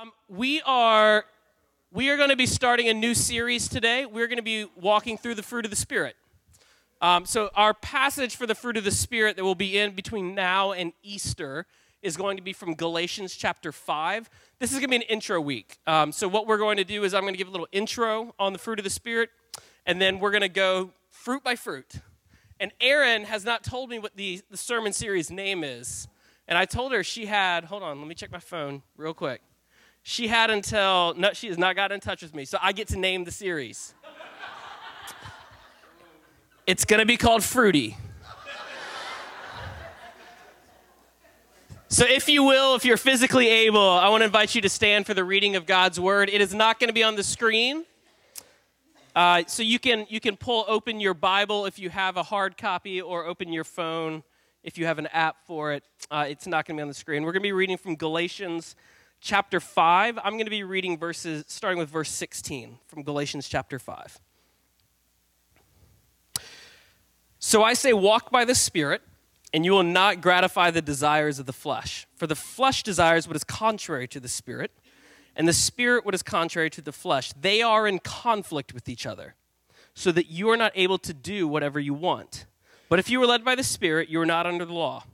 [0.00, 1.26] Um, we are
[1.92, 4.06] we are going to be starting a new series today.
[4.06, 6.16] We're going to be walking through the fruit of the spirit.
[7.02, 10.34] Um, so our passage for the fruit of the spirit that will be in between
[10.34, 11.66] now and Easter
[12.00, 14.30] is going to be from Galatians chapter five.
[14.58, 15.76] This is going to be an intro week.
[15.86, 18.34] Um, so what we're going to do is I'm going to give a little intro
[18.38, 19.28] on the fruit of the spirit,
[19.84, 21.96] and then we're going to go fruit by fruit.
[22.58, 26.08] And Erin has not told me what the, the sermon series name is.
[26.48, 29.42] And I told her she had, hold on, let me check my phone real quick.
[30.02, 32.88] She had until, no, she has not gotten in touch with me, so I get
[32.88, 33.94] to name the series.
[36.66, 37.96] it's going to be called Fruity.
[41.92, 45.06] So, if you will, if you're physically able, I want to invite you to stand
[45.06, 46.30] for the reading of God's word.
[46.30, 47.84] It is not going to be on the screen.
[49.16, 52.56] Uh, so you can you can pull open your Bible if you have a hard
[52.56, 54.22] copy, or open your phone
[54.62, 55.82] if you have an app for it.
[56.12, 57.24] Uh, it's not going to be on the screen.
[57.24, 58.76] We're going to be reading from Galatians
[59.20, 60.18] chapter five.
[60.22, 64.18] I'm going to be reading verses starting with verse 16 from Galatians chapter five.
[67.38, 69.00] So I say, walk by the Spirit,
[69.54, 72.06] and you will not gratify the desires of the flesh.
[72.16, 74.72] For the flesh desires what is contrary to the Spirit
[75.36, 77.32] and the spirit what is contrary to the flesh.
[77.32, 79.34] They are in conflict with each other,
[79.94, 82.46] so that you are not able to do whatever you want.
[82.88, 85.04] But if you are led by the spirit, you are not under the law.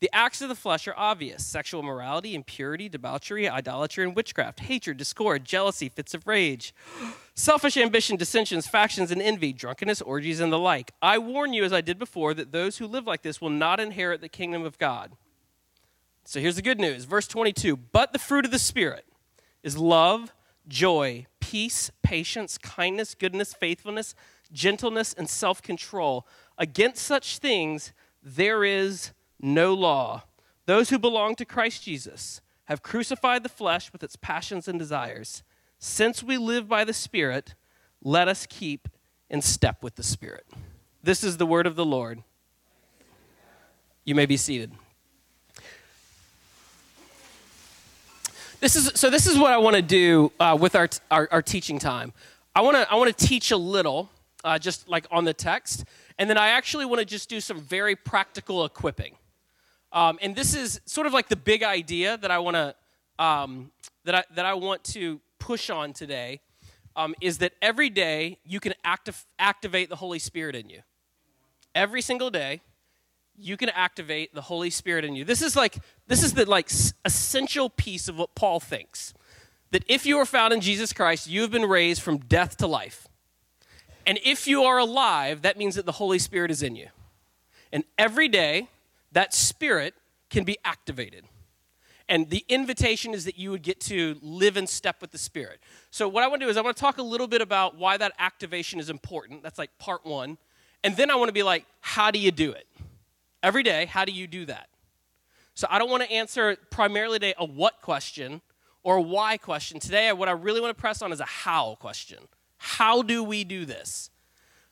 [0.00, 4.96] The acts of the flesh are obvious sexual immorality, impurity, debauchery, idolatry, and witchcraft, hatred,
[4.96, 6.72] discord, jealousy, fits of rage,
[7.34, 10.92] selfish ambition, dissensions, factions, and envy, drunkenness, orgies, and the like.
[11.02, 13.80] I warn you, as I did before, that those who live like this will not
[13.80, 15.12] inherit the kingdom of God.
[16.24, 17.04] So here's the good news.
[17.04, 19.04] Verse 22 But the fruit of the Spirit
[19.64, 20.32] is love,
[20.68, 24.14] joy, peace, patience, kindness, goodness, faithfulness,
[24.52, 26.24] gentleness, and self control.
[26.56, 30.24] Against such things there is no law.
[30.66, 35.42] Those who belong to Christ Jesus have crucified the flesh with its passions and desires.
[35.78, 37.54] Since we live by the Spirit,
[38.02, 38.88] let us keep
[39.30, 40.46] in step with the Spirit.
[41.02, 42.22] This is the word of the Lord.
[44.04, 44.72] You may be seated.
[48.60, 51.42] This is, so this is what I want to do uh, with our, our, our,
[51.42, 52.12] teaching time.
[52.56, 54.10] I want to I want to teach a little,
[54.42, 55.84] uh, just like on the text,
[56.18, 59.14] and then I actually want to just do some very practical equipping.
[59.92, 62.74] Um, and this is sort of like the big idea that I want to
[63.18, 63.70] um,
[64.04, 66.40] that I that I want to push on today
[66.96, 68.74] um, is that every day you can
[69.38, 70.82] activate the Holy Spirit in you.
[71.74, 72.60] Every single day,
[73.36, 75.24] you can activate the Holy Spirit in you.
[75.24, 76.70] This is like this is the like
[77.04, 79.14] essential piece of what Paul thinks.
[79.70, 82.66] That if you are found in Jesus Christ, you have been raised from death to
[82.66, 83.06] life.
[84.06, 86.88] And if you are alive, that means that the Holy Spirit is in you.
[87.70, 88.68] And every day,
[89.12, 89.94] that spirit
[90.30, 91.24] can be activated.
[92.08, 95.60] And the invitation is that you would get to live in step with the Spirit.
[95.90, 97.76] So, what I want to do is, I want to talk a little bit about
[97.76, 99.42] why that activation is important.
[99.42, 100.38] That's like part one.
[100.82, 102.66] And then I want to be like, how do you do it?
[103.42, 104.68] Every day, how do you do that?
[105.54, 108.40] So I don't want to answer primarily today a what question
[108.84, 109.80] or a why question.
[109.80, 112.18] Today, what I really want to press on is a how question.
[112.56, 114.10] How do we do this?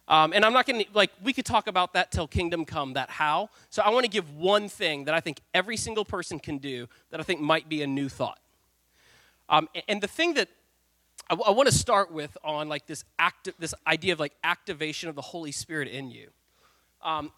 [0.08, 2.92] Um, and I'm not going to, like, we could talk about that till kingdom come,
[2.92, 3.50] that how.
[3.70, 6.88] So I want to give one thing that I think every single person can do
[7.10, 8.38] that I think might be a new thought.
[9.48, 10.48] Um, and the thing that
[11.28, 15.08] I, I want to start with on, like, this, acti- this idea of, like, activation
[15.08, 16.28] of the Holy Spirit in you.
[17.02, 17.32] Um,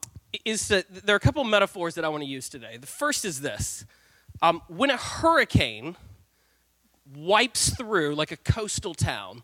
[0.44, 2.76] is that there are a couple metaphors that I want to use today.
[2.76, 3.86] The first is this
[4.42, 5.96] um, when a hurricane
[7.16, 9.42] wipes through, like a coastal town,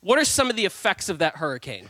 [0.00, 1.88] what are some of the effects of that hurricane?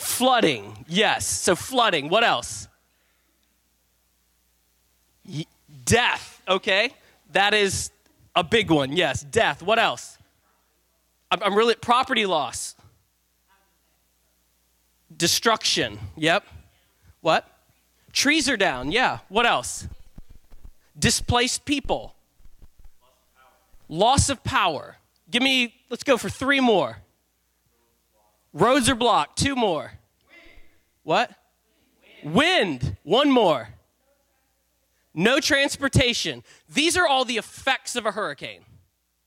[0.00, 1.26] Flooding, yes.
[1.26, 2.08] So, flooding.
[2.08, 2.68] What else?
[5.84, 6.94] Death, okay?
[7.32, 7.90] That is
[8.34, 9.22] a big one, yes.
[9.22, 9.62] Death.
[9.62, 10.16] What else?
[11.30, 12.76] I'm, I'm really, property loss.
[15.14, 15.98] Destruction.
[16.16, 16.46] Yep.
[17.20, 17.46] What?
[18.12, 18.92] Trees are down.
[18.92, 19.18] Yeah.
[19.28, 19.86] What else?
[20.98, 22.14] Displaced people.
[23.86, 24.96] Loss of power.
[25.30, 26.98] Give me, let's go for three more.
[28.54, 29.38] Roads are blocked.
[29.38, 29.92] Two more.
[31.02, 31.30] What?
[32.24, 32.96] Wind.
[33.02, 33.70] One more.
[35.14, 36.44] No transportation.
[36.72, 38.60] These are all the effects of a hurricane,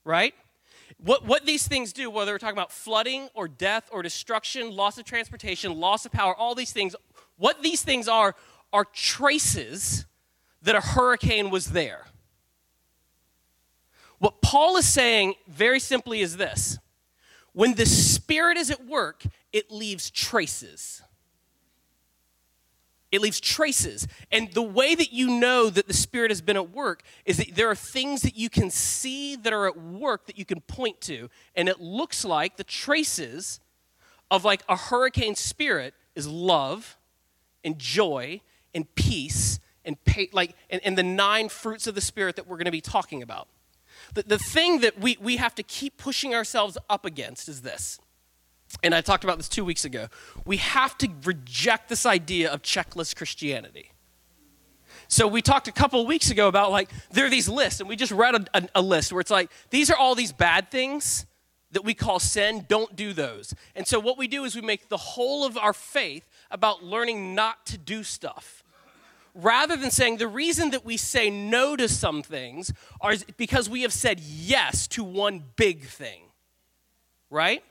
[0.05, 0.33] right?
[0.97, 4.97] What, what these things do, whether we're talking about flooding or death or destruction, loss
[4.97, 6.95] of transportation, loss of power, all these things,
[7.37, 8.35] what these things are,
[8.71, 10.05] are traces
[10.61, 12.05] that a hurricane was there.
[14.19, 16.79] What Paul is saying very simply is this
[17.51, 21.02] when the Spirit is at work, it leaves traces.
[23.13, 24.07] It leaves traces.
[24.31, 27.53] And the way that you know that the Spirit has been at work is that
[27.53, 30.99] there are things that you can see that are at work that you can point
[31.01, 31.29] to.
[31.55, 33.59] And it looks like the traces
[34.31, 36.97] of like a hurricane spirit is love
[37.63, 38.41] and joy
[38.73, 42.57] and peace and pay, like and, and the nine fruits of the Spirit that we're
[42.57, 43.47] going to be talking about.
[44.15, 47.99] The, the thing that we, we have to keep pushing ourselves up against is this
[48.81, 50.07] and I talked about this two weeks ago.
[50.45, 53.91] We have to reject this idea of checklist Christianity.
[55.07, 57.95] So we talked a couple weeks ago about like there are these lists, and we
[57.95, 61.25] just read a, a, a, list where it's like these are all these bad things
[61.71, 62.65] that we call sin.
[62.67, 63.53] Don't do those.
[63.75, 67.35] And so what we do is we make the whole of our faith about learning
[67.35, 68.63] not to do stuff,
[69.35, 73.81] rather than saying the reason that we say no to some things are because we
[73.83, 76.23] have said yes to one big thing,
[77.29, 77.63] right?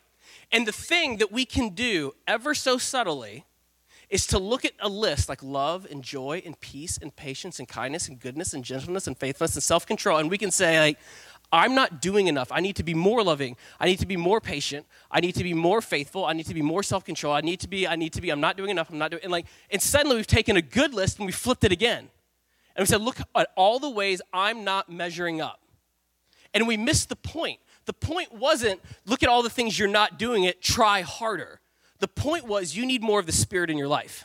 [0.53, 3.45] And the thing that we can do ever so subtly
[4.11, 7.67] is to look at a list like love and joy and peace and patience and
[7.67, 10.19] kindness and goodness and gentleness and faithfulness and self control.
[10.19, 10.99] And we can say, like,
[11.51, 12.53] I'm not doing enough.
[12.53, 13.57] I need to be more loving.
[13.81, 14.87] I need to be more patient.
[15.11, 16.27] I need to be more faithful.
[16.27, 17.33] I need to be more self control.
[17.33, 18.91] I need to be, I need to be, I'm not doing enough.
[18.91, 21.65] I'm not doing, and like, and suddenly we've taken a good list and we flipped
[21.65, 22.11] it again.
[22.77, 25.61] And we said, look at all the ways I'm not measuring up.
[26.55, 27.61] And we missed the point.
[27.85, 31.61] The point wasn't look at all the things you're not doing it, try harder.
[31.99, 34.25] The point was you need more of the Spirit in your life.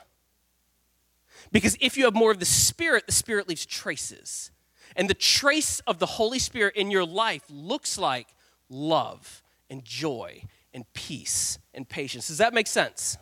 [1.52, 4.52] Because if you have more of the Spirit, the Spirit leaves traces.
[4.96, 8.28] And the trace of the Holy Spirit in your life looks like
[8.70, 10.44] love and joy
[10.74, 12.28] and peace and patience.
[12.28, 13.18] Does that make sense?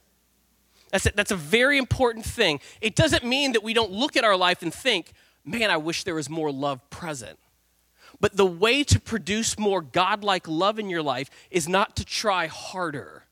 [0.92, 2.60] That's a, that's a very important thing.
[2.80, 5.12] It doesn't mean that we don't look at our life and think,
[5.44, 7.38] man, I wish there was more love present.
[8.20, 12.48] But the way to produce more godlike love in your life is not to try
[12.48, 13.24] harder,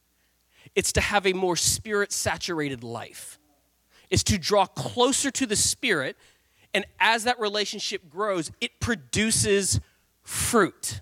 [0.75, 3.39] it's to have a more spirit saturated life.
[4.13, 6.15] It's to draw closer to the Spirit,
[6.71, 9.79] and as that relationship grows, it produces
[10.21, 11.01] fruit.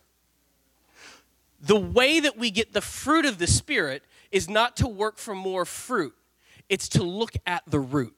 [1.60, 5.36] The way that we get the fruit of the Spirit is not to work for
[5.36, 6.16] more fruit,
[6.70, 8.16] it's to look at the root.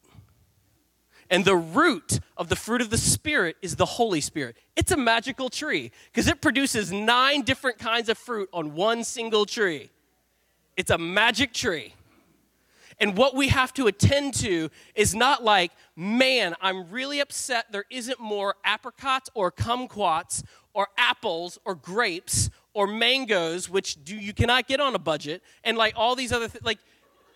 [1.29, 4.57] And the root of the fruit of the Spirit is the Holy Spirit.
[4.75, 9.45] It's a magical tree because it produces nine different kinds of fruit on one single
[9.45, 9.89] tree.
[10.75, 11.93] It's a magic tree.
[12.99, 17.85] And what we have to attend to is not like, man, I'm really upset there
[17.89, 20.43] isn't more apricots or kumquats
[20.73, 25.77] or apples or grapes or mangoes, which do, you cannot get on a budget, and
[25.77, 26.63] like all these other things.
[26.63, 26.79] Like,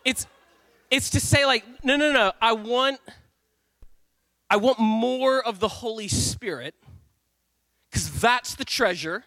[0.04, 0.26] it's,
[0.90, 3.00] it's to say, like, no, no, no, I want
[4.50, 6.76] I want more of the Holy Spirit
[7.90, 9.26] because that's the treasure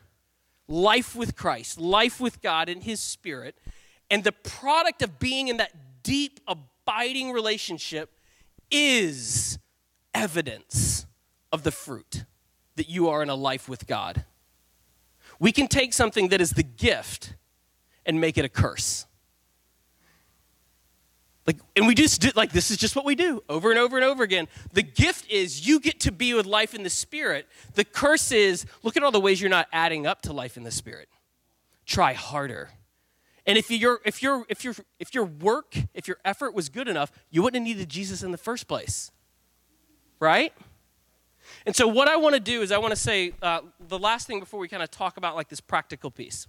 [0.67, 3.56] life with Christ, life with God in His Spirit.
[4.11, 8.11] And the product of being in that deep, abiding relationship
[8.70, 9.58] is
[10.14, 11.06] evidence
[11.52, 12.25] of the fruit
[12.76, 14.25] that you are in a life with God.
[15.38, 17.34] We can take something that is the gift
[18.06, 19.06] and make it a curse.
[21.50, 24.05] Like, and we just like, this is just what we do over and over and
[24.05, 24.47] over again.
[24.73, 27.49] The gift is you get to be with life in the Spirit.
[27.75, 30.62] The curse is look at all the ways you're not adding up to life in
[30.62, 31.08] the Spirit.
[31.87, 32.70] Try harder.
[33.47, 36.87] And if your if your if your if your work, if your effort was good
[36.87, 39.11] enough, you wouldn't have needed Jesus in the first place,
[40.20, 40.52] right?
[41.67, 44.29] And so, what I want to do is I want to say uh, the last
[44.29, 46.47] thing before we kind of talk about like this practical piece.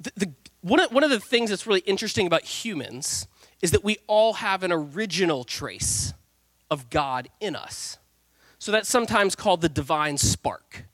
[0.00, 3.26] The, the, one of, one of the things that's really interesting about humans
[3.62, 6.14] is that we all have an original trace
[6.70, 7.98] of God in us.
[8.58, 10.84] So that's sometimes called the divine spark.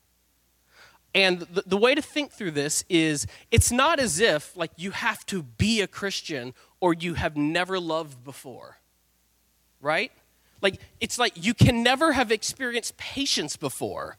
[1.15, 4.91] And the, the, way to think through this is it's not as if like you
[4.91, 8.79] have to be a Christian or you have never loved before.
[9.81, 10.13] Right?
[10.61, 14.19] Like it's like you can never have experienced patience before.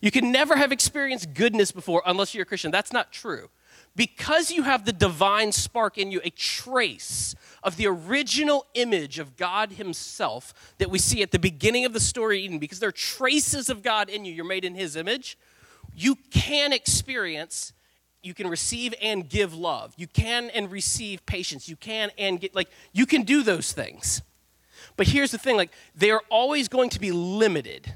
[0.00, 2.70] You can never have experienced goodness before unless you're a Christian.
[2.70, 3.50] That's not true
[3.98, 9.36] because you have the divine spark in you, a trace of the original image of
[9.36, 12.90] God Himself that we see at the beginning of the story of Eden, because there
[12.90, 15.36] are traces of God in you, you're made in His image,
[15.96, 17.72] you can experience,
[18.22, 19.94] you can receive and give love.
[19.96, 21.68] You can and receive patience.
[21.68, 24.22] You can and get, like, you can do those things.
[24.96, 27.94] But here's the thing like, they are always going to be limited.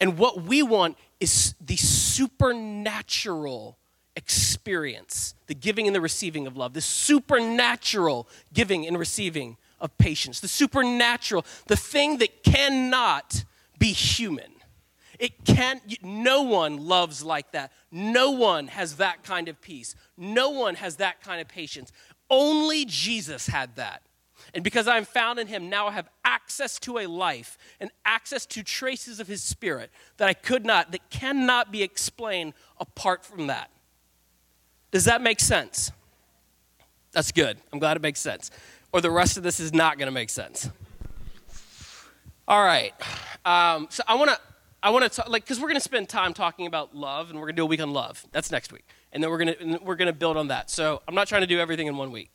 [0.00, 3.78] And what we want is the supernatural
[4.16, 10.40] experience the giving and the receiving of love, the supernatural giving and receiving of patience,
[10.40, 13.44] the supernatural, the thing that cannot
[13.78, 14.52] be human.
[15.18, 17.72] It can't, no one loves like that.
[17.90, 19.94] No one has that kind of peace.
[20.16, 21.92] No one has that kind of patience.
[22.28, 24.02] Only Jesus had that.
[24.52, 27.90] And because I am found in him, now I have access to a life and
[28.04, 33.24] access to traces of his spirit that I could not, that cannot be explained apart
[33.24, 33.70] from that.
[34.90, 35.92] Does that make sense?
[37.12, 37.58] That's good.
[37.72, 38.50] I'm glad it makes sense.
[38.92, 40.70] Or the rest of this is not going to make sense.
[42.48, 42.92] All right.
[43.44, 44.38] Um, so I want to,
[44.82, 47.46] I want to like, because we're going to spend time talking about love, and we're
[47.46, 48.24] going to do a week on love.
[48.32, 50.70] That's next week, and then we're going to we're going to build on that.
[50.70, 52.30] So I'm not trying to do everything in one week.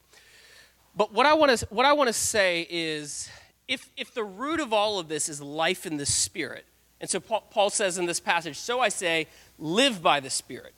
[0.96, 3.30] But what I want to what I want to say is,
[3.68, 6.66] if if the root of all of this is life in the Spirit,
[7.00, 9.28] and so Paul, Paul says in this passage, so I say,
[9.58, 10.74] live by the Spirit.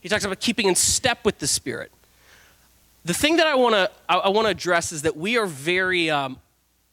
[0.00, 1.92] He talks about keeping in step with the Spirit.
[3.04, 6.10] The thing that I want to I, want to address is that we are very
[6.10, 6.38] um,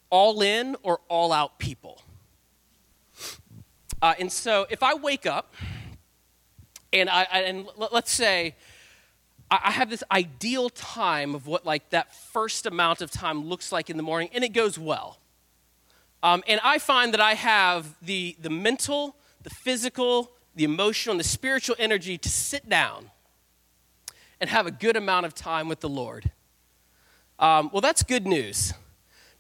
[0.09, 2.01] all in or all out people.
[4.01, 5.53] Uh, and so if I wake up
[6.93, 8.55] and I, I and let's say
[9.51, 13.89] I have this ideal time of what like that first amount of time looks like
[13.89, 15.19] in the morning, and it goes well.
[16.23, 21.19] Um, and I find that I have the the mental, the physical, the emotional, and
[21.19, 23.11] the spiritual energy to sit down
[24.39, 26.31] and have a good amount of time with the Lord.
[27.39, 28.73] Um, well, that's good news.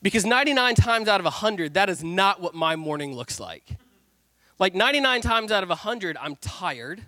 [0.01, 3.63] Because 99 times out of 100, that is not what my morning looks like.
[4.59, 7.01] Like 99 times out of 100, I'm tired,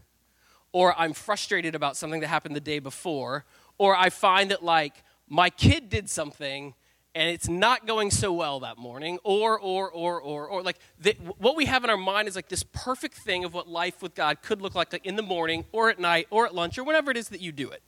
[0.71, 3.45] or I'm frustrated about something that happened the day before,
[3.77, 6.73] or I find that like my kid did something
[7.17, 11.13] and it's not going so well that morning, or, or, or, or, or, like the,
[11.39, 14.13] what we have in our mind is like this perfect thing of what life with
[14.13, 16.83] God could look like, like in the morning, or at night, or at lunch, or
[16.83, 17.81] whenever it is that you do it.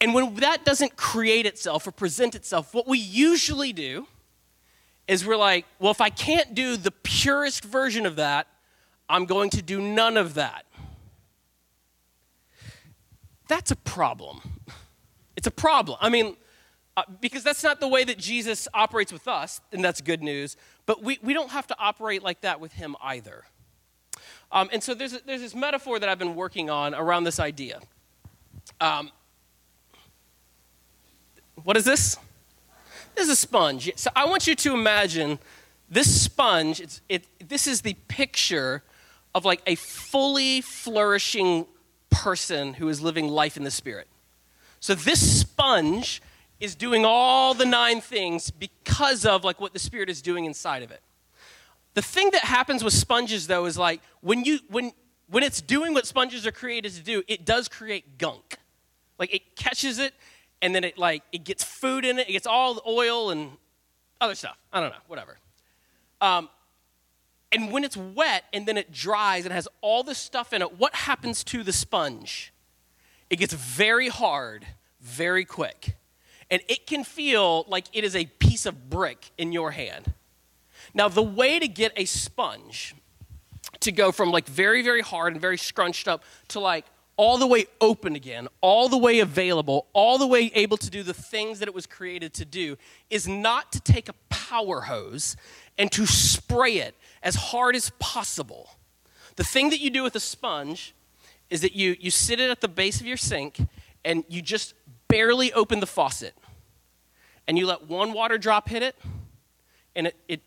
[0.00, 4.06] And when that doesn't create itself or present itself, what we usually do
[5.06, 8.46] is we're like, well, if I can't do the purest version of that,
[9.06, 10.64] I'm going to do none of that.
[13.48, 14.40] That's a problem.
[15.36, 15.98] It's a problem.
[16.00, 16.36] I mean,
[16.96, 20.56] uh, because that's not the way that Jesus operates with us, and that's good news,
[20.86, 23.44] but we, we don't have to operate like that with him either.
[24.52, 27.80] Um, and so there's, there's this metaphor that I've been working on around this idea.
[28.80, 29.10] Um,
[31.62, 32.16] what is this?
[33.14, 33.92] This is a sponge.
[33.96, 35.38] So I want you to imagine
[35.88, 38.82] this sponge, it's, it, this is the picture
[39.34, 41.66] of like a fully flourishing
[42.10, 44.08] person who is living life in the Spirit.
[44.80, 46.22] So this sponge
[46.60, 50.82] is doing all the nine things because of like what the Spirit is doing inside
[50.82, 51.00] of it.
[51.94, 54.92] The thing that happens with sponges though is like when you when
[55.28, 58.58] when it's doing what sponges are created to do, it does create gunk.
[59.18, 60.12] Like it catches it
[60.62, 63.52] and then it like it gets food in it, it gets all the oil and
[64.20, 64.58] other stuff.
[64.72, 65.38] I don't know, whatever.
[66.20, 66.48] Um,
[67.52, 70.78] and when it's wet and then it dries and has all this stuff in it,
[70.78, 72.52] what happens to the sponge?
[73.28, 74.66] It gets very hard
[75.00, 75.96] very quick.
[76.50, 80.12] And it can feel like it is a piece of brick in your hand.
[80.94, 82.94] Now, the way to get a sponge
[83.80, 86.84] to go from like very, very hard and very scrunched up to like
[87.16, 91.02] all the way open again, all the way available, all the way able to do
[91.02, 92.76] the things that it was created to do,
[93.10, 95.36] is not to take a power hose
[95.76, 98.70] and to spray it as hard as possible.
[99.36, 100.94] The thing that you do with a sponge
[101.50, 103.58] is that you, you sit it at the base of your sink
[104.04, 104.74] and you just
[105.08, 106.34] barely open the faucet.
[107.50, 108.94] And you let one water drop hit it,
[109.96, 110.40] and it, it,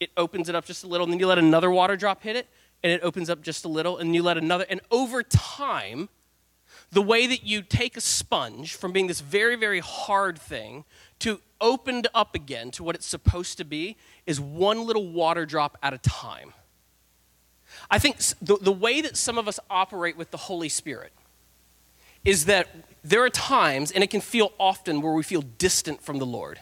[0.00, 2.34] it opens it up just a little, and then you let another water drop hit
[2.34, 2.48] it,
[2.82, 6.08] and it opens up just a little, and you let another, and over time,
[6.90, 10.84] the way that you take a sponge from being this very, very hard thing
[11.20, 13.96] to opened up again to what it's supposed to be
[14.26, 16.54] is one little water drop at a time.
[17.88, 21.12] I think the, the way that some of us operate with the Holy Spirit
[22.24, 22.68] is that
[23.04, 26.60] there are times, and it can feel often, where we feel distant from the Lord,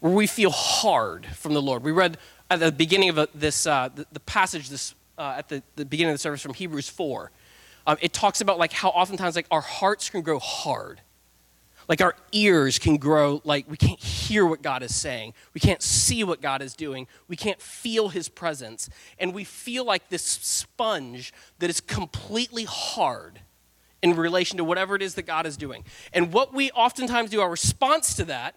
[0.00, 1.82] where we feel hard from the Lord.
[1.82, 2.18] We read
[2.50, 6.12] at the beginning of this, uh, the, the, passage this, uh, at the, the beginning
[6.12, 7.30] of the service from Hebrews 4
[7.86, 11.00] um, it talks about like how oftentimes like our hearts can grow hard.
[11.88, 15.34] Like our ears can grow like we can't hear what god is saying.
[15.54, 17.06] We can't see what god is doing.
[17.28, 18.90] We can't feel his presence.
[19.20, 23.40] And we feel like this sponge that is completely hard
[24.12, 27.40] in relation to whatever it is that god is doing and what we oftentimes do
[27.40, 28.54] our response to that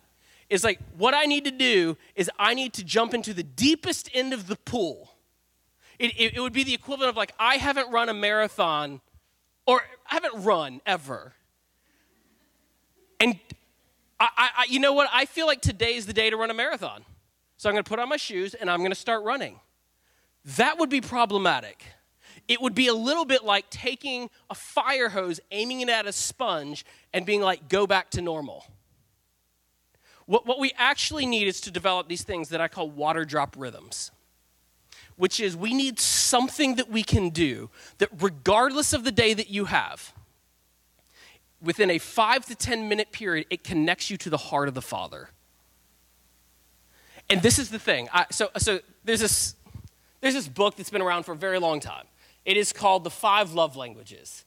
[0.49, 4.09] is like what i need to do is i need to jump into the deepest
[4.13, 5.13] end of the pool
[5.97, 9.01] it, it, it would be the equivalent of like i haven't run a marathon
[9.69, 11.33] or I haven't run ever.
[13.19, 13.37] And
[14.19, 15.07] I, I, you know what?
[15.13, 17.05] I feel like today is the day to run a marathon.
[17.57, 19.59] So I'm going to put on my shoes and I'm going to start running.
[20.57, 21.85] That would be problematic.
[22.49, 26.11] It would be a little bit like taking a fire hose, aiming it at a
[26.11, 28.65] sponge, and being like, go back to normal.
[30.25, 33.55] What, what we actually need is to develop these things that I call water drop
[33.55, 34.09] rhythms,
[35.15, 39.51] which is we need something that we can do that, regardless of the day that
[39.51, 40.11] you have,
[41.61, 44.81] within a five to 10 minute period, it connects you to the heart of the
[44.81, 45.29] Father.
[47.29, 48.09] And this is the thing.
[48.11, 49.53] I, so, so there's this,
[50.21, 52.05] there's this book that's been around for a very long time.
[52.45, 54.45] It is called The Five Love Languages.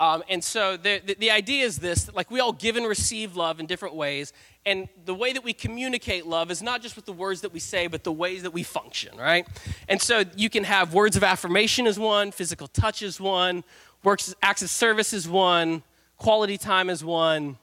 [0.00, 3.36] Um, and so the, the, the, idea is this like we all give and receive
[3.36, 4.32] love in different ways.
[4.66, 7.60] And the way that we communicate love is not just with the words that we
[7.60, 9.46] say, but the ways that we function, right?
[9.88, 13.62] And so you can have words of affirmation as one, physical touch is one,
[14.02, 15.84] works, acts of service is one,
[16.16, 17.58] quality time is one,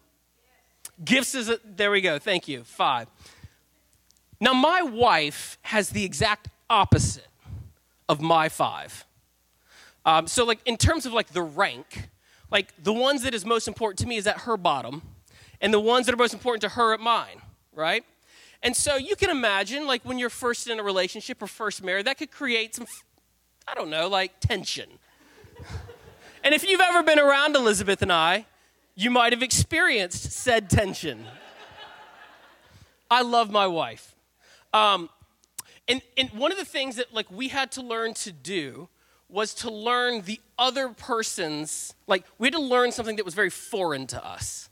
[1.03, 3.07] gifts is, a, there we go, thank you, five.
[4.39, 7.27] Now, my wife has the exact opposite
[8.07, 9.05] of my five.
[10.09, 12.09] Um, so, like, in terms of like the rank,
[12.49, 15.03] like the ones that is most important to me is at her bottom,
[15.61, 17.43] and the ones that are most important to her at mine,
[17.75, 18.03] right?
[18.63, 22.07] And so you can imagine, like, when you're first in a relationship or first married,
[22.07, 22.87] that could create some,
[23.67, 24.89] I don't know, like tension.
[26.43, 28.47] and if you've ever been around Elizabeth and I,
[28.95, 31.23] you might have experienced said tension.
[33.11, 34.15] I love my wife.
[34.73, 35.07] Um,
[35.87, 38.89] and, and one of the things that like we had to learn to do
[39.29, 43.49] was to learn the other person's like we had to learn something that was very
[43.49, 44.69] foreign to us.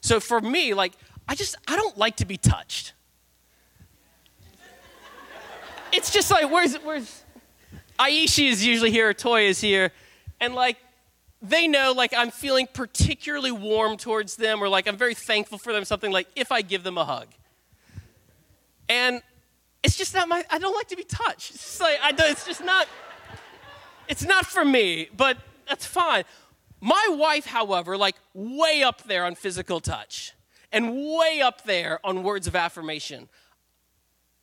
[0.00, 0.92] So for me like
[1.26, 2.92] i just i don't like to be touched.
[5.92, 7.24] It's just like where's where's
[7.98, 9.90] aishi is usually here toy is here
[10.40, 10.76] and like
[11.42, 15.72] they know like i'm feeling particularly warm towards them or like i'm very thankful for
[15.72, 17.26] them something like if i give them a hug.
[18.88, 19.20] And
[19.82, 21.50] it's just not my i don't like to be touched.
[21.50, 22.86] It's just like i don't it's just not
[24.08, 25.36] it's not for me, but
[25.68, 26.24] that's fine.
[26.80, 30.32] My wife, however, like way up there on physical touch
[30.72, 33.28] and way up there on words of affirmation.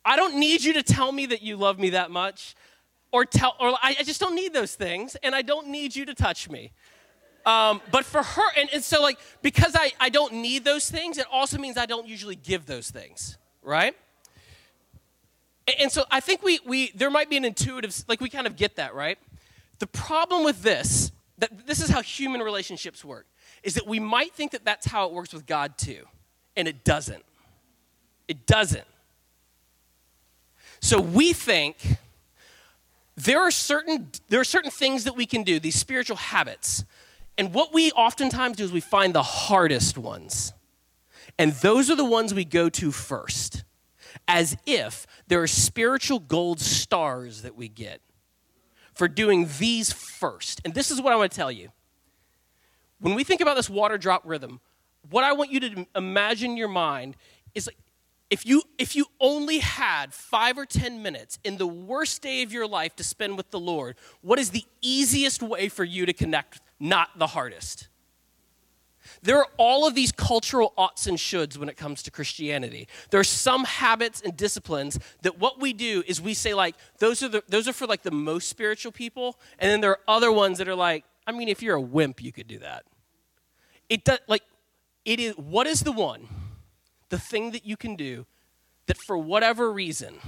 [0.04, 2.54] I don't need you to tell me that you love me that much
[3.10, 6.04] or tell or I, I just don't need those things and I don't need you
[6.06, 6.72] to touch me.
[7.44, 11.16] Um, but for her, and, and so like because I, I don't need those things,
[11.16, 13.94] it also means I don't usually give those things, right?
[15.68, 18.46] And, and so I think we we there might be an intuitive like we kind
[18.46, 19.18] of get that, right?
[19.78, 23.26] The problem with this, that this is how human relationships work,
[23.62, 26.04] is that we might think that that's how it works with God too,
[26.56, 27.24] and it doesn't.
[28.28, 28.86] It doesn't.
[30.80, 31.76] So we think
[33.16, 36.84] there are certain there are certain things that we can do, these spiritual habits.
[37.38, 40.52] And what we oftentimes do is we find the hardest ones.
[41.38, 43.64] And those are the ones we go to first,
[44.26, 48.00] as if there are spiritual gold stars that we get
[48.96, 50.60] for doing these first.
[50.64, 51.70] And this is what I want to tell you.
[52.98, 54.60] When we think about this water drop rhythm,
[55.10, 57.16] what I want you to imagine in your mind
[57.54, 57.76] is like
[58.30, 62.52] if you if you only had 5 or 10 minutes in the worst day of
[62.52, 66.12] your life to spend with the Lord, what is the easiest way for you to
[66.12, 67.88] connect, not the hardest?
[69.22, 72.88] There are all of these cultural oughts and shoulds when it comes to Christianity.
[73.10, 77.22] There are some habits and disciplines that what we do is we say like those
[77.22, 80.32] are the, those are for like the most spiritual people, and then there are other
[80.32, 82.84] ones that are like, I mean, if you're a wimp, you could do that.
[83.88, 84.42] It does like
[85.04, 86.28] it is what is the one,
[87.08, 88.26] the thing that you can do
[88.86, 90.20] that for whatever reason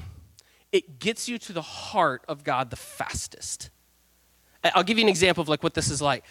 [0.72, 3.70] it gets you to the heart of God the fastest.
[4.62, 6.24] I'll give you an example of like what this is like.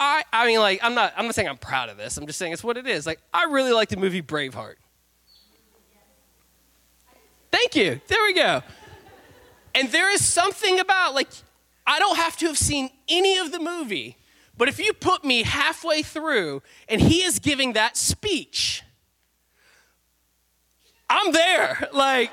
[0.00, 2.16] I, I mean, like, I'm not, I'm not saying I'm proud of this.
[2.16, 3.06] I'm just saying it's what it is.
[3.06, 4.76] Like, I really like the movie Braveheart.
[7.50, 8.00] Thank you.
[8.06, 8.62] There we go.
[9.74, 11.28] And there is something about, like,
[11.86, 14.16] I don't have to have seen any of the movie,
[14.56, 18.82] but if you put me halfway through and he is giving that speech,
[21.08, 21.88] I'm there.
[21.92, 22.30] Like,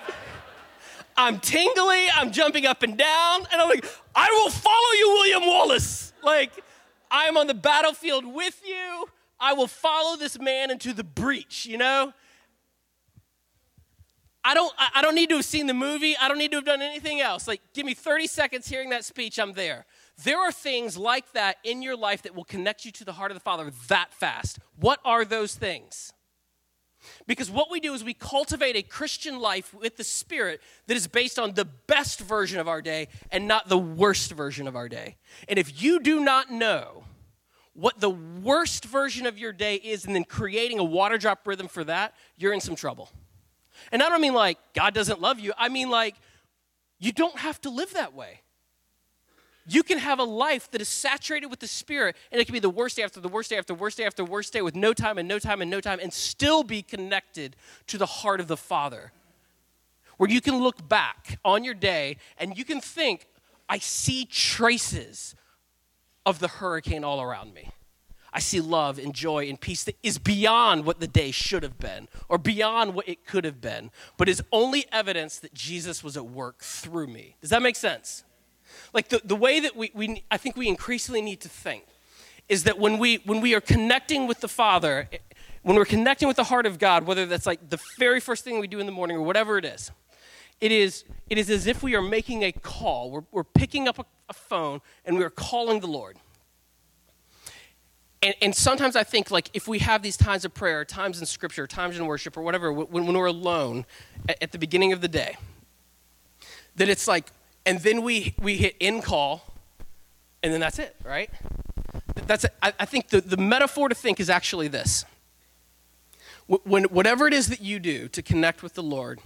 [1.18, 5.46] I'm tingly, I'm jumping up and down, and I'm like, I will follow you, William
[5.48, 6.12] Wallace.
[6.22, 6.52] Like,
[7.16, 9.06] I am on the battlefield with you.
[9.40, 12.12] I will follow this man into the breach, you know?
[14.44, 16.18] I don't, I don't need to have seen the movie.
[16.18, 17.48] I don't need to have done anything else.
[17.48, 19.86] Like, give me 30 seconds hearing that speech, I'm there.
[20.26, 23.32] There are things like that in your life that will connect you to the heart
[23.32, 24.60] of the Father that fast.
[24.76, 26.12] What are those things?
[27.28, 31.08] Because what we do is we cultivate a Christian life with the Spirit that is
[31.08, 34.90] based on the best version of our day and not the worst version of our
[34.90, 35.18] day.
[35.48, 37.04] And if you do not know
[37.74, 41.68] what the worst version of your day is and then creating a water drop rhythm
[41.68, 43.12] for that, you're in some trouble.
[43.92, 46.16] And I don't mean like God doesn't love you, I mean like
[47.00, 48.42] you don't have to live that way.
[49.68, 52.60] You can have a life that is saturated with the Spirit, and it can be
[52.60, 54.94] the worst day after the worst day after worst day after worst day with no
[54.94, 57.56] time and no time and no time, and still be connected
[57.88, 59.12] to the heart of the Father.
[60.18, 63.28] Where you can look back on your day and you can think,
[63.68, 65.36] I see traces
[66.26, 67.70] of the hurricane all around me.
[68.32, 71.80] I see love and joy and peace that is beyond what the day should have
[71.80, 76.18] been or beyond what it could have been, but is only evidence that Jesus was
[76.18, 77.38] at work through me.
[77.40, 78.26] Does that make sense?
[78.94, 81.86] Like the, the way that we, we, I think we increasingly need to think
[82.48, 85.10] is that when we, when we are connecting with the Father,
[85.64, 88.60] when we're connecting with the heart of God, whether that's like the very first thing
[88.60, 89.92] we do in the morning or whatever it is,
[90.62, 93.12] it is, it is as if we are making a call.
[93.12, 96.18] We're, we're picking up a, a phone and we are calling the Lord.
[98.22, 101.28] And, and, sometimes I think, like, if we have these times of prayer, times in
[101.28, 103.86] scripture, times in worship, or whatever, when, when we're alone
[104.28, 105.38] at, at, the beginning of the day,
[106.76, 107.28] that it's like
[107.66, 109.54] and then we, we hit in call,
[110.44, 111.30] and then that's it, right?
[112.28, 115.06] That's, I, I think the, the metaphor to think is actually this.
[116.48, 119.20] When, whatever it is that you do to connect with the Lord,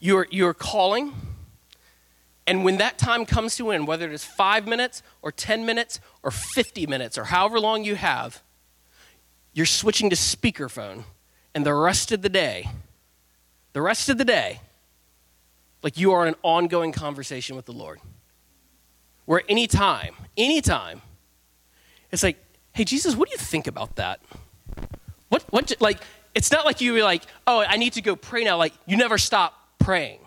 [0.00, 1.12] you're, you're calling,
[2.48, 6.00] and when that time comes to end, whether it is five minutes or 10 minutes
[6.22, 8.42] or 50 minutes or however long you have,
[9.52, 11.04] you're switching to speakerphone.
[11.54, 12.70] And the rest of the day,
[13.74, 14.60] the rest of the day,
[15.82, 18.00] like you are in an ongoing conversation with the Lord.
[19.24, 21.02] Where anytime, anytime,
[22.10, 22.38] it's like,
[22.72, 24.20] hey, Jesus, what do you think about that?
[25.28, 26.00] What, what, like,
[26.34, 28.56] it's not like you were like, oh, I need to go pray now.
[28.56, 30.20] Like, you never stop praying.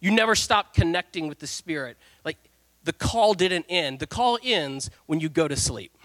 [0.00, 1.96] You never stop connecting with the Spirit.
[2.24, 2.36] Like,
[2.84, 3.98] the call didn't end.
[3.98, 5.96] The call ends when you go to sleep.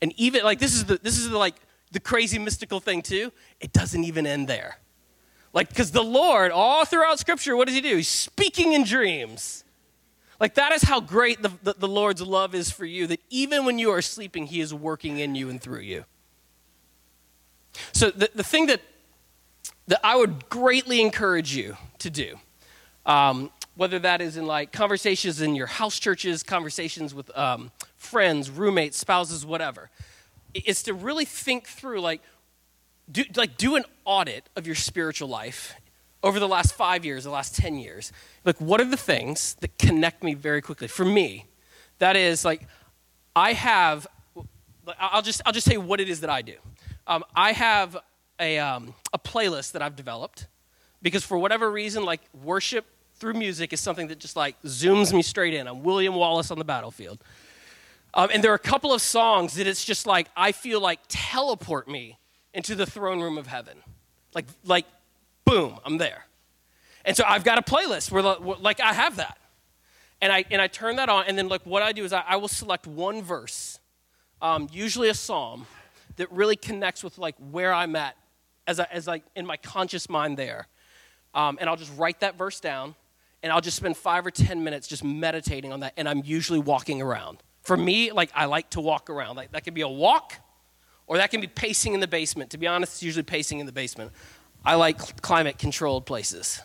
[0.00, 1.56] And even, like, this is the, this is the, like,
[1.92, 3.32] the crazy mystical thing, too.
[3.60, 4.78] It doesn't even end there.
[5.52, 7.96] Like, because the Lord, all throughout Scripture, what does He do?
[7.96, 9.64] He's speaking in dreams.
[10.40, 13.64] Like, that is how great the, the, the, Lord's love is for you, that even
[13.64, 16.04] when you are sleeping, He is working in you and through you.
[17.92, 18.80] So, the, the thing that,
[19.88, 22.36] that I would greatly encourage you to do,
[23.04, 28.50] um, whether that is in like conversations in your house churches, conversations with um, friends,
[28.50, 29.90] roommates, spouses, whatever,
[30.54, 32.20] is to really think through like,
[33.10, 35.74] do, like do an audit of your spiritual life
[36.22, 38.12] over the last five years, the last 10 years.
[38.44, 40.86] Like, what are the things that connect me very quickly?
[40.86, 41.46] For me,
[41.98, 42.66] that is like,
[43.34, 44.06] I have,
[44.98, 46.54] I'll just, I'll just tell you what it is that I do.
[47.06, 47.96] Um, I have
[48.38, 50.46] a, um, a playlist that I've developed
[51.00, 52.86] because for whatever reason, like worship
[53.16, 55.66] through music is something that just like zooms me straight in.
[55.66, 57.22] I'm William Wallace on the battlefield.
[58.14, 61.00] Um, and there are a couple of songs that it's just like, I feel like
[61.08, 62.18] teleport me
[62.54, 63.78] into the throne room of heaven.
[64.34, 64.86] Like, like,
[65.44, 66.26] boom, I'm there.
[67.04, 69.38] And so I've got a playlist where, like, I have that.
[70.20, 72.22] And I, and I turn that on, and then, like, what I do is I,
[72.26, 73.80] I will select one verse,
[74.40, 75.66] um, usually a psalm,
[76.16, 78.16] that really connects with, like, where I'm at
[78.66, 80.68] as, I, as like, in my conscious mind there.
[81.34, 82.94] Um, and I'll just write that verse down,
[83.42, 86.60] and I'll just spend five or 10 minutes just meditating on that, and I'm usually
[86.60, 87.38] walking around.
[87.62, 89.36] For me, like, I like to walk around.
[89.36, 90.34] Like, that could be a walk,
[91.12, 92.48] or that can be pacing in the basement.
[92.52, 94.12] To be honest, it's usually pacing in the basement.
[94.64, 96.62] I like climate controlled places.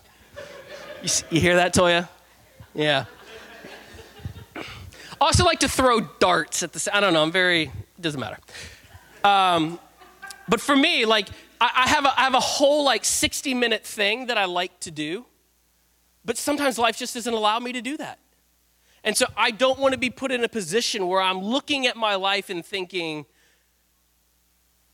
[1.04, 2.08] You, you hear that, Toya?
[2.74, 3.04] Yeah.
[4.56, 4.64] I
[5.20, 6.90] also like to throw darts at the.
[6.96, 7.24] I don't know.
[7.24, 7.64] I'm very.
[7.64, 8.38] It doesn't matter.
[9.22, 9.82] Um,
[10.48, 11.28] but for me, like
[11.60, 14.80] I, I, have a, I have a whole like 60 minute thing that I like
[14.80, 15.26] to do,
[16.24, 18.18] but sometimes life just doesn't allow me to do that.
[19.04, 21.98] And so I don't want to be put in a position where I'm looking at
[21.98, 23.26] my life and thinking,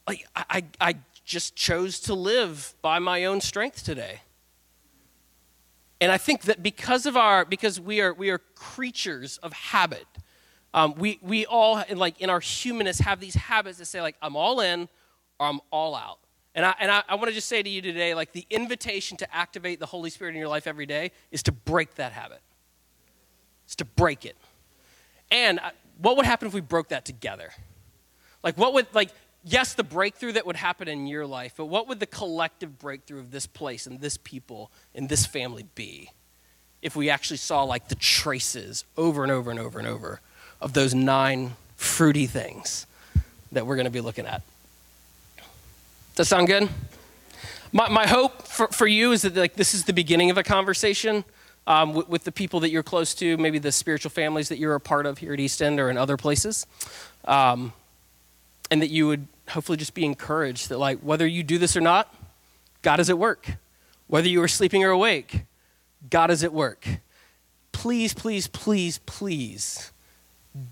[0.08, 4.22] I, I just chose to live by my own strength today.
[6.02, 10.06] And I think that because of our, because we are, we are creatures of habit,
[10.74, 14.36] um, we, we all, like in our humanness, have these habits that say, like, I'm
[14.36, 14.90] all in
[15.40, 16.20] or I'm all out.
[16.56, 19.16] And I, and I, I want to just say to you today, like, the invitation
[19.18, 22.42] to activate the Holy Spirit in your life every day is to break that habit.
[23.66, 24.36] It's to break it.
[25.32, 27.52] And uh, what would happen if we broke that together?
[28.44, 29.10] Like, what would, like,
[29.44, 33.20] yes, the breakthrough that would happen in your life, but what would the collective breakthrough
[33.20, 36.12] of this place and this people and this family be
[36.82, 40.22] if we actually saw like the traces over and over and over and over
[40.62, 42.86] of those nine fruity things
[43.52, 44.42] that we're going to be looking at?
[46.16, 46.70] Does that sound good?
[47.72, 50.44] My, my hope for, for you is that like this is the beginning of a
[50.44, 51.24] conversation
[51.66, 54.76] um, with, with, the people that you're close to, maybe the spiritual families that you're
[54.76, 56.68] a part of here at East End or in other places.
[57.26, 57.72] Um,
[58.70, 61.82] and that you would hopefully just be encouraged that, like, whether you do this or
[61.82, 62.14] not,
[62.82, 63.58] God is at work.
[64.08, 65.46] Whether you are sleeping or awake,
[66.10, 66.88] God is at work.
[67.72, 69.92] please, please, please, please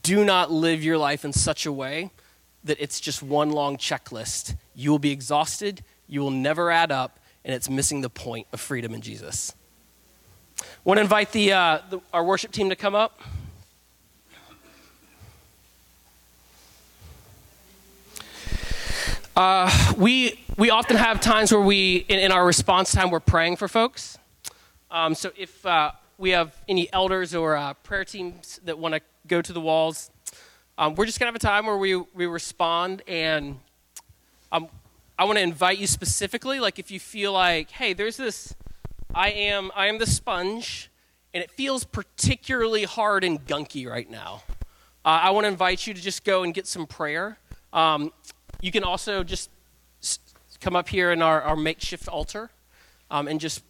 [0.01, 2.12] do not live your life in such a way
[2.63, 4.55] that it's just one long checklist.
[4.75, 8.62] You will be exhausted, you will never add up, and it's missing the point of
[8.62, 9.53] freedom in Jesus.
[10.84, 13.19] Want to invite the, uh, the, our worship team to come up?
[19.41, 23.56] Uh, we, we often have times where we, in, in, our response time, we're praying
[23.56, 24.19] for folks.
[24.91, 29.01] Um, so if uh, we have any elders or uh, prayer teams that want to
[29.25, 30.12] go to the walls,
[30.77, 33.01] um, we're just going to have a time where we, we respond.
[33.08, 33.58] And
[34.51, 34.67] um,
[35.17, 38.54] I want to invite you specifically, like if you feel like, hey, there's this,
[39.15, 40.91] I am, I am the sponge,
[41.34, 44.43] and it feels particularly hard and gunky right now.
[45.04, 47.39] Uh, I want to invite you to just go and get some prayer.
[47.73, 48.12] Um,
[48.62, 49.50] you can also just
[50.62, 52.52] come up here in our, our makeshift altar
[53.10, 53.63] um, and just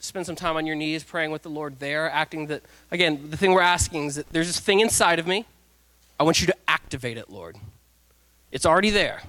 [0.00, 3.36] spend some time on your knees praying with the Lord there, acting that, again, the
[3.36, 5.44] thing we're asking is that there's this thing inside of me.
[6.18, 7.56] I want you to activate it, Lord.
[8.50, 9.22] It's already there.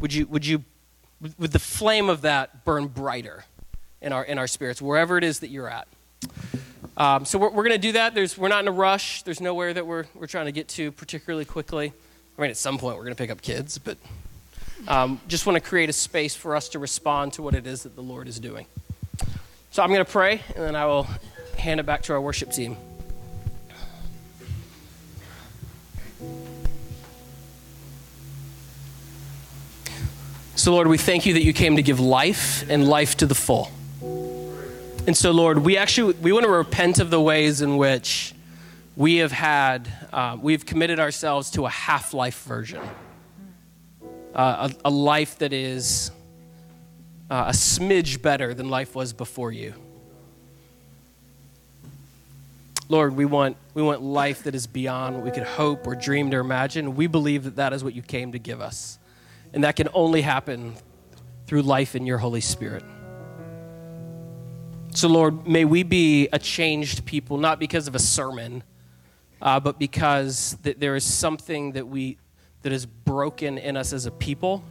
[0.00, 0.64] Would you, would you,
[1.38, 3.44] would the flame of that burn brighter
[4.00, 5.86] in our, in our spirits, wherever it is that you're at?
[6.96, 8.14] Um, so we're, we're going to do that.
[8.14, 9.22] There's, we're not in a rush.
[9.22, 11.92] There's nowhere that we're, we're trying to get to particularly quickly.
[12.38, 13.98] I mean, at some point we're going to pick up kids, but
[14.86, 17.82] um, just want to create a space for us to respond to what it is
[17.82, 18.66] that the Lord is doing.
[19.72, 21.08] So I'm going to pray, and then I will
[21.58, 22.76] hand it back to our worship team.
[30.54, 33.34] So, Lord, we thank you that you came to give life and life to the
[33.34, 33.70] full.
[35.08, 38.34] And so, Lord, we actually we want to repent of the ways in which
[38.98, 42.82] we have had uh, we've committed ourselves to a half-life version,
[44.34, 46.10] uh, a, a life that is
[47.30, 49.72] uh, a smidge better than life was before you.
[52.88, 56.34] Lord, we want, we want life that is beyond what we could hope or dream
[56.34, 56.96] or imagine.
[56.96, 58.98] We believe that that is what you came to give us.
[59.52, 60.74] And that can only happen
[61.46, 62.82] through life in your Holy Spirit.
[64.92, 68.64] So, Lord, may we be a changed people, not because of a sermon,
[69.40, 72.18] uh, but because that there is something that we
[72.62, 74.64] that is broken in us as a people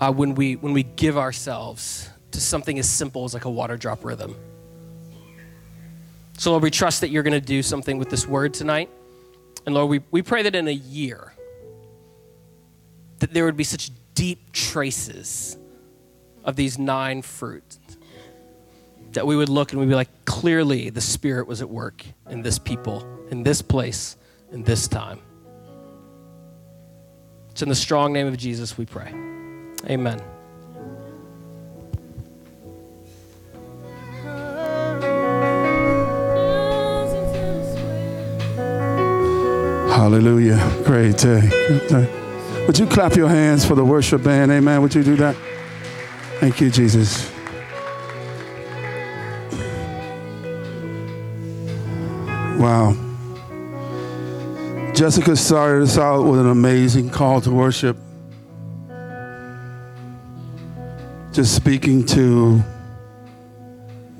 [0.00, 3.76] uh, when, we, when we give ourselves to something as simple as like a water
[3.76, 4.36] drop rhythm.
[6.36, 8.90] So, Lord, we trust that you're going to do something with this word tonight.
[9.66, 11.32] And Lord, we, we pray that in a year,
[13.20, 15.56] that there would be such deep traces
[16.44, 17.78] of these nine fruits
[19.14, 22.42] that we would look and we'd be like, clearly the Spirit was at work in
[22.42, 24.16] this people, in this place,
[24.52, 25.20] in this time.
[27.50, 29.12] It's in the strong name of Jesus we pray.
[29.88, 30.20] Amen.
[39.90, 40.58] Hallelujah.
[40.84, 41.48] Great day.
[42.66, 44.50] Would you clap your hands for the worship band?
[44.50, 44.82] Amen.
[44.82, 45.36] Would you do that?
[46.40, 47.33] Thank you, Jesus.
[52.64, 52.96] Wow.
[54.94, 57.98] Jessica started us out with an amazing call to worship.
[61.30, 62.62] just speaking to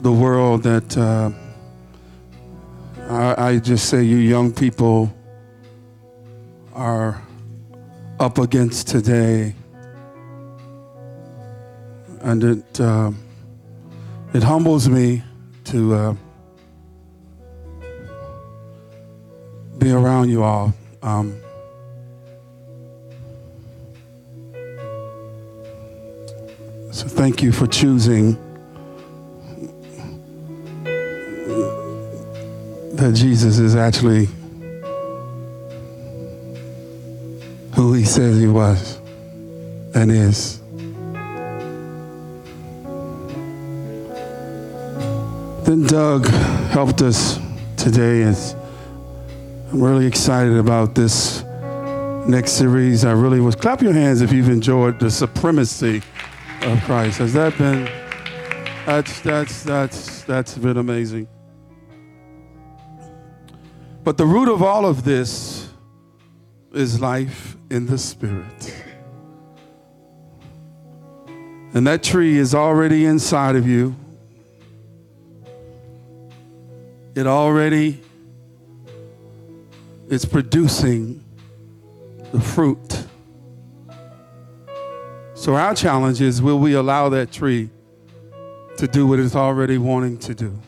[0.00, 1.30] the world that uh,
[3.08, 5.10] I, I, just say you young people
[6.74, 7.22] are
[8.20, 9.54] up against today.
[12.20, 13.10] And it, uh,
[14.34, 15.22] it humbles me
[15.64, 16.14] to uh,
[19.84, 20.72] be around you all.
[21.02, 21.40] Um,
[26.90, 28.38] So thank you for choosing
[32.94, 34.28] that Jesus is actually
[37.74, 39.00] who he says he was
[39.96, 40.60] and is.
[45.64, 46.28] Then Doug
[46.70, 47.40] helped us
[47.76, 48.22] today.
[48.22, 48.54] As
[49.74, 51.42] I'm really excited about this
[52.28, 53.04] next series.
[53.04, 53.56] I really was.
[53.56, 56.00] Clap your hands if you've enjoyed the supremacy
[56.62, 57.18] of Christ.
[57.18, 57.86] Has that been
[58.86, 61.26] that's that's that's that's been amazing.
[64.04, 65.68] But the root of all of this
[66.72, 68.84] is life in the spirit.
[71.74, 73.96] And that tree is already inside of you.
[77.16, 78.00] It already
[80.08, 81.22] is producing
[82.32, 83.04] the fruit
[85.44, 87.68] so, our challenge is will we allow that tree
[88.78, 90.58] to do what it's already wanting to do?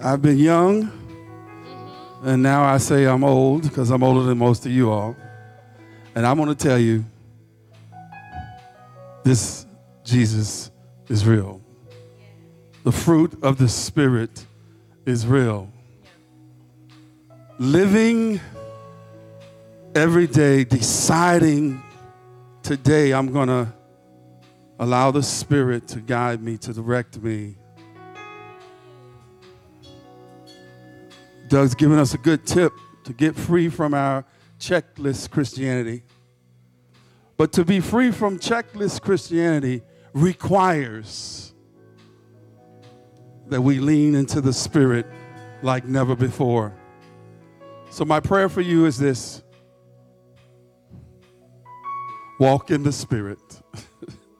[0.00, 2.28] I've been young, mm-hmm.
[2.28, 5.16] and now I say I'm old because I'm older than most of you all.
[6.14, 7.04] And I'm going to tell you
[9.24, 9.66] this
[10.04, 10.70] Jesus
[11.08, 11.62] is real.
[12.84, 14.44] The fruit of the Spirit
[15.06, 15.72] is real.
[17.60, 18.40] Living
[19.94, 21.80] every day, deciding
[22.64, 23.72] today I'm going to
[24.80, 27.54] allow the Spirit to guide me, to direct me.
[31.46, 32.72] Doug's given us a good tip
[33.04, 34.24] to get free from our
[34.58, 36.02] checklist Christianity.
[37.36, 41.54] But to be free from checklist Christianity requires
[43.46, 45.06] that we lean into the Spirit
[45.62, 46.74] like never before.
[47.94, 49.40] So, my prayer for you is this
[52.40, 53.38] walk in the Spirit.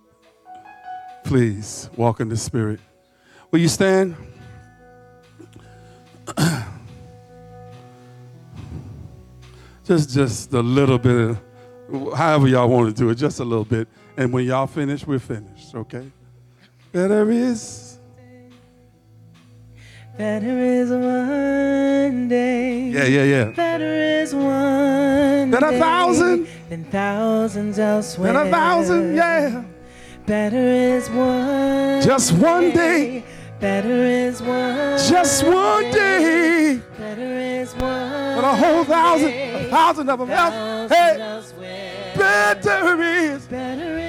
[1.25, 2.81] Please walk in the Spirit.
[3.53, 4.17] Will you stand?
[9.85, 11.41] just just a little bit of
[12.17, 13.87] however y'all want to do it, just a little bit.
[14.17, 16.11] And when y'all finish, we're finished, okay?
[16.91, 17.94] Better is.
[20.17, 22.85] Better is one day.
[22.89, 23.45] Yeah, yeah, yeah.
[23.51, 26.47] Better is one Than a thousand.
[26.69, 28.33] Than thousands elsewhere.
[28.33, 29.65] Than a thousand, yeah.
[30.25, 32.01] Better is one.
[32.03, 33.25] Just one day.
[33.59, 34.99] Better is one.
[34.99, 36.81] Just one day.
[36.97, 37.23] Better
[37.61, 38.37] is one.
[38.37, 42.13] But a whole thousand, a thousand of them thousand Hey, elsewhere.
[42.17, 43.47] better is.
[43.47, 44.04] Better is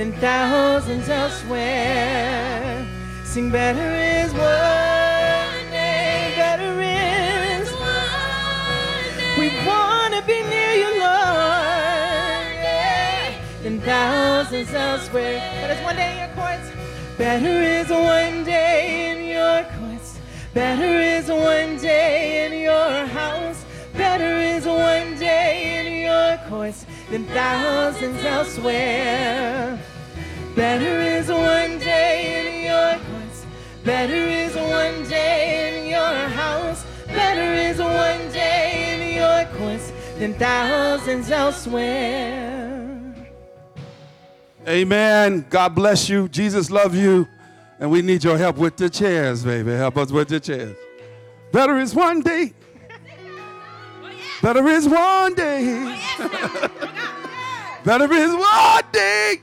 [0.00, 2.86] than thousands elsewhere.
[3.22, 6.32] Sing better is one day.
[6.38, 9.36] Better is one day.
[9.40, 12.48] We wanna be near you, Lord.
[13.62, 15.38] Than thousands elsewhere.
[15.60, 16.68] Better is one day in your courts.
[17.18, 20.18] Better is one day in your courts.
[20.54, 23.66] Better is one day in your house.
[23.92, 29.78] Better is one day in your courts than thousands elsewhere.
[30.54, 33.46] Better is one day in your courts.
[33.84, 36.84] Better is one day in your house.
[37.06, 43.14] Better is one day in your courts than thousands elsewhere.
[44.68, 45.46] Amen.
[45.48, 46.28] God bless you.
[46.28, 47.26] Jesus love you.
[47.78, 49.70] And we need your help with the chairs, baby.
[49.70, 50.76] Help us with the chairs.
[51.52, 52.52] Better is one day.
[54.42, 55.98] Better is one day.
[57.84, 59.40] Better is one day.